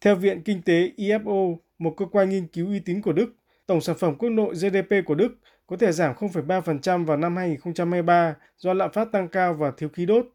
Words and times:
Theo 0.00 0.16
Viện 0.16 0.42
Kinh 0.42 0.62
tế 0.62 0.90
IFO, 0.96 1.56
một 1.78 1.94
cơ 1.96 2.06
quan 2.06 2.30
nghiên 2.30 2.46
cứu 2.46 2.66
uy 2.68 2.80
tín 2.80 3.02
của 3.02 3.12
Đức, 3.12 3.34
tổng 3.66 3.80
sản 3.80 3.96
phẩm 3.98 4.14
quốc 4.18 4.30
nội 4.30 4.54
GDP 4.54 5.06
của 5.06 5.14
Đức 5.14 5.38
có 5.66 5.76
thể 5.76 5.92
giảm 5.92 6.14
0,3% 6.14 7.04
vào 7.04 7.16
năm 7.16 7.36
2023 7.36 8.36
do 8.56 8.72
lạm 8.72 8.92
phát 8.92 9.12
tăng 9.12 9.28
cao 9.28 9.54
và 9.54 9.72
thiếu 9.76 9.88
khí 9.88 10.06
đốt. 10.06 10.26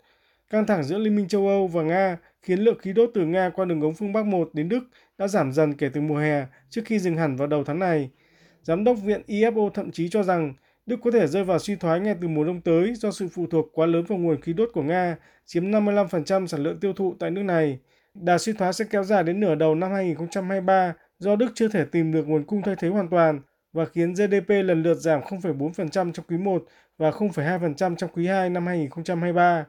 Căng 0.49 0.65
thẳng 0.65 0.83
giữa 0.83 0.97
Liên 0.97 1.15
minh 1.15 1.27
châu 1.27 1.47
Âu 1.47 1.67
và 1.67 1.83
Nga 1.83 2.17
khiến 2.41 2.59
lượng 2.59 2.79
khí 2.79 2.93
đốt 2.93 3.11
từ 3.13 3.25
Nga 3.25 3.49
qua 3.49 3.65
đường 3.65 3.81
ống 3.81 3.93
phương 3.93 4.13
Bắc 4.13 4.25
1 4.25 4.49
đến 4.53 4.69
Đức 4.69 4.83
đã 5.17 5.27
giảm 5.27 5.51
dần 5.51 5.73
kể 5.73 5.89
từ 5.93 6.01
mùa 6.01 6.17
hè 6.17 6.45
trước 6.69 6.81
khi 6.85 6.99
dừng 6.99 7.17
hẳn 7.17 7.35
vào 7.35 7.47
đầu 7.47 7.63
tháng 7.63 7.79
này. 7.79 8.09
Giám 8.61 8.83
đốc 8.83 8.97
viện 9.03 9.21
IFO 9.27 9.69
thậm 9.69 9.91
chí 9.91 10.09
cho 10.09 10.23
rằng 10.23 10.53
Đức 10.85 10.99
có 11.03 11.11
thể 11.11 11.27
rơi 11.27 11.43
vào 11.43 11.59
suy 11.59 11.75
thoái 11.75 11.99
ngay 11.99 12.15
từ 12.21 12.27
mùa 12.27 12.43
đông 12.43 12.61
tới 12.61 12.93
do 12.95 13.11
sự 13.11 13.27
phụ 13.33 13.47
thuộc 13.51 13.69
quá 13.73 13.85
lớn 13.85 14.05
vào 14.07 14.17
nguồn 14.17 14.41
khí 14.41 14.53
đốt 14.53 14.69
của 14.73 14.83
Nga, 14.83 15.17
chiếm 15.45 15.63
55% 15.71 16.47
sản 16.47 16.63
lượng 16.63 16.79
tiêu 16.79 16.93
thụ 16.93 17.15
tại 17.19 17.31
nước 17.31 17.43
này. 17.43 17.79
Đà 18.15 18.37
suy 18.37 18.53
thoái 18.53 18.73
sẽ 18.73 18.85
kéo 18.89 19.03
dài 19.03 19.23
đến 19.23 19.39
nửa 19.39 19.55
đầu 19.55 19.75
năm 19.75 19.91
2023 19.91 20.93
do 21.19 21.35
Đức 21.35 21.51
chưa 21.55 21.67
thể 21.67 21.85
tìm 21.85 22.11
được 22.11 22.27
nguồn 22.27 22.43
cung 22.43 22.61
thay 22.61 22.75
thế 22.79 22.87
hoàn 22.87 23.09
toàn 23.09 23.39
và 23.73 23.85
khiến 23.85 24.13
GDP 24.13 24.49
lần 24.49 24.83
lượt 24.83 24.93
giảm 24.93 25.21
0,4% 25.21 26.11
trong 26.11 26.25
quý 26.27 26.37
1 26.37 26.63
và 26.97 27.09
0,2% 27.09 27.95
trong 27.95 28.09
quý 28.13 28.27
2 28.27 28.49
năm 28.49 28.67
2023. 28.67 29.65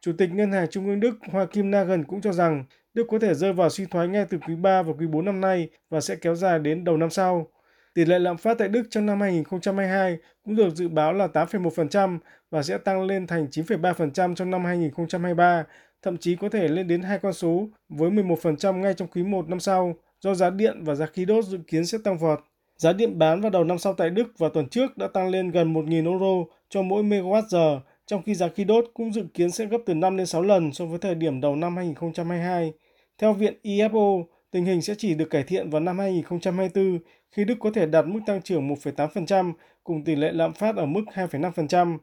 Chủ 0.00 0.12
tịch 0.18 0.30
Ngân 0.32 0.52
hàng 0.52 0.66
Trung 0.70 0.86
ương 0.86 1.00
Đức 1.00 1.14
Hoa 1.30 1.46
Kim 1.46 1.70
Nagel 1.70 2.02
cũng 2.08 2.20
cho 2.20 2.32
rằng 2.32 2.64
Đức 2.94 3.06
có 3.10 3.18
thể 3.18 3.34
rơi 3.34 3.52
vào 3.52 3.70
suy 3.70 3.86
thoái 3.86 4.08
ngay 4.08 4.26
từ 4.30 4.38
quý 4.48 4.54
3 4.54 4.82
và 4.82 4.92
quý 4.98 5.06
4 5.06 5.24
năm 5.24 5.40
nay 5.40 5.68
và 5.90 6.00
sẽ 6.00 6.16
kéo 6.16 6.34
dài 6.34 6.58
đến 6.58 6.84
đầu 6.84 6.96
năm 6.96 7.10
sau. 7.10 7.46
Tỷ 7.94 8.04
lệ 8.04 8.18
lạm 8.18 8.36
phát 8.36 8.58
tại 8.58 8.68
Đức 8.68 8.82
trong 8.90 9.06
năm 9.06 9.20
2022 9.20 10.18
cũng 10.44 10.56
được 10.56 10.74
dự 10.74 10.88
báo 10.88 11.12
là 11.12 11.26
8,1% 11.26 12.18
và 12.50 12.62
sẽ 12.62 12.78
tăng 12.78 13.02
lên 13.02 13.26
thành 13.26 13.46
9,3% 13.50 14.34
trong 14.34 14.50
năm 14.50 14.64
2023, 14.64 15.64
thậm 16.02 16.16
chí 16.16 16.36
có 16.36 16.48
thể 16.48 16.68
lên 16.68 16.88
đến 16.88 17.02
hai 17.02 17.18
con 17.18 17.32
số 17.32 17.68
với 17.88 18.10
11% 18.10 18.76
ngay 18.76 18.94
trong 18.94 19.08
quý 19.08 19.22
1 19.22 19.48
năm 19.48 19.60
sau 19.60 19.94
do 20.20 20.34
giá 20.34 20.50
điện 20.50 20.84
và 20.84 20.94
giá 20.94 21.06
khí 21.06 21.24
đốt 21.24 21.44
dự 21.44 21.58
kiến 21.66 21.86
sẽ 21.86 21.98
tăng 22.04 22.18
vọt. 22.18 22.40
Giá 22.76 22.92
điện 22.92 23.18
bán 23.18 23.40
vào 23.40 23.50
đầu 23.50 23.64
năm 23.64 23.78
sau 23.78 23.94
tại 23.94 24.10
Đức 24.10 24.38
vào 24.38 24.50
tuần 24.50 24.68
trước 24.68 24.98
đã 24.98 25.08
tăng 25.08 25.28
lên 25.28 25.50
gần 25.50 25.74
1.000 25.74 26.10
euro 26.10 26.50
cho 26.68 26.82
mỗi 26.82 27.02
megawatt 27.02 27.48
giờ, 27.48 27.80
trong 28.06 28.22
khi 28.22 28.34
giá 28.34 28.48
khí 28.48 28.64
đốt 28.64 28.84
cũng 28.94 29.12
dự 29.12 29.24
kiến 29.34 29.50
sẽ 29.50 29.66
gấp 29.66 29.78
từ 29.86 29.94
5 29.94 30.16
đến 30.16 30.26
6 30.26 30.42
lần 30.42 30.72
so 30.72 30.84
với 30.84 30.98
thời 30.98 31.14
điểm 31.14 31.40
đầu 31.40 31.56
năm 31.56 31.76
2022. 31.76 32.72
Theo 33.18 33.32
viện 33.32 33.54
IFO, 33.62 34.24
tình 34.52 34.64
hình 34.64 34.82
sẽ 34.82 34.94
chỉ 34.98 35.14
được 35.14 35.30
cải 35.30 35.42
thiện 35.42 35.70
vào 35.70 35.80
năm 35.80 35.98
2024 35.98 36.98
khi 37.30 37.44
Đức 37.44 37.54
có 37.60 37.70
thể 37.70 37.86
đạt 37.86 38.06
mức 38.06 38.20
tăng 38.26 38.42
trưởng 38.42 38.68
1,8% 38.68 39.52
cùng 39.84 40.04
tỷ 40.04 40.16
lệ 40.16 40.32
lạm 40.32 40.52
phát 40.52 40.76
ở 40.76 40.86
mức 40.86 41.02
2,5%. 41.14 41.98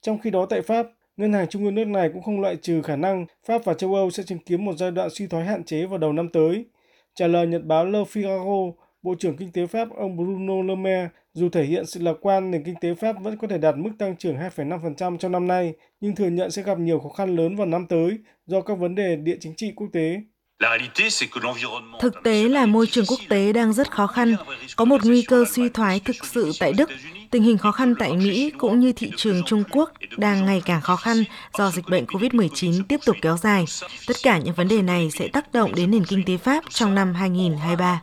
Trong 0.00 0.18
khi 0.18 0.30
đó 0.30 0.46
tại 0.46 0.62
Pháp, 0.62 0.86
Ngân 1.16 1.32
hàng 1.32 1.48
Trung 1.48 1.64
ương 1.64 1.74
nước 1.74 1.84
này 1.84 2.10
cũng 2.12 2.22
không 2.22 2.40
loại 2.40 2.56
trừ 2.56 2.82
khả 2.82 2.96
năng 2.96 3.26
Pháp 3.46 3.64
và 3.64 3.74
châu 3.74 3.94
Âu 3.94 4.10
sẽ 4.10 4.22
chứng 4.22 4.38
kiến 4.38 4.64
một 4.64 4.76
giai 4.76 4.90
đoạn 4.90 5.08
suy 5.10 5.26
thoái 5.26 5.44
hạn 5.44 5.64
chế 5.64 5.86
vào 5.86 5.98
đầu 5.98 6.12
năm 6.12 6.28
tới. 6.28 6.64
Trả 7.14 7.26
lời 7.26 7.46
nhật 7.46 7.64
báo 7.64 7.86
Le 7.86 7.98
Figaro, 7.98 8.72
Bộ 9.02 9.14
trưởng 9.18 9.36
Kinh 9.36 9.52
tế 9.52 9.66
Pháp 9.66 9.88
ông 9.96 10.16
Bruno 10.16 10.62
Le 10.62 10.74
Maire 10.74 11.08
dù 11.32 11.48
thể 11.48 11.64
hiện 11.64 11.86
sự 11.86 12.02
lạc 12.02 12.14
quan 12.20 12.50
nền 12.50 12.64
kinh 12.64 12.74
tế 12.80 12.94
Pháp 12.94 13.16
vẫn 13.22 13.36
có 13.36 13.46
thể 13.46 13.58
đạt 13.58 13.76
mức 13.76 13.90
tăng 13.98 14.16
trưởng 14.16 14.36
2,5% 14.36 15.18
trong 15.18 15.32
năm 15.32 15.46
nay, 15.46 15.74
nhưng 16.00 16.14
thừa 16.14 16.28
nhận 16.28 16.50
sẽ 16.50 16.62
gặp 16.62 16.78
nhiều 16.78 16.98
khó 16.98 17.08
khăn 17.08 17.36
lớn 17.36 17.56
vào 17.56 17.66
năm 17.66 17.86
tới 17.88 18.18
do 18.46 18.60
các 18.60 18.74
vấn 18.74 18.94
đề 18.94 19.16
địa 19.16 19.36
chính 19.40 19.54
trị 19.56 19.72
quốc 19.76 19.88
tế. 19.92 20.20
Thực 22.00 22.14
tế 22.24 22.48
là 22.48 22.66
môi 22.66 22.86
trường 22.86 23.06
quốc 23.06 23.20
tế 23.28 23.52
đang 23.52 23.72
rất 23.72 23.90
khó 23.90 24.06
khăn, 24.06 24.36
có 24.76 24.84
một 24.84 25.04
nguy 25.04 25.22
cơ 25.22 25.44
suy 25.52 25.68
thoái 25.68 26.00
thực 26.00 26.16
sự 26.24 26.52
tại 26.60 26.72
Đức. 26.72 26.90
Tình 27.30 27.42
hình 27.42 27.58
khó 27.58 27.72
khăn 27.72 27.94
tại 27.98 28.12
Mỹ 28.12 28.52
cũng 28.58 28.80
như 28.80 28.92
thị 28.92 29.10
trường 29.16 29.42
Trung 29.46 29.64
Quốc 29.70 29.92
đang 30.16 30.46
ngày 30.46 30.62
càng 30.64 30.80
khó 30.80 30.96
khăn 30.96 31.24
do 31.58 31.70
dịch 31.70 31.88
bệnh 31.88 32.04
COVID-19 32.04 32.82
tiếp 32.88 33.00
tục 33.04 33.16
kéo 33.22 33.36
dài. 33.36 33.64
Tất 34.06 34.16
cả 34.22 34.38
những 34.38 34.54
vấn 34.54 34.68
đề 34.68 34.82
này 34.82 35.10
sẽ 35.10 35.28
tác 35.28 35.52
động 35.52 35.74
đến 35.74 35.90
nền 35.90 36.04
kinh 36.04 36.24
tế 36.26 36.36
Pháp 36.36 36.64
trong 36.70 36.94
năm 36.94 37.14
2023. 37.14 38.02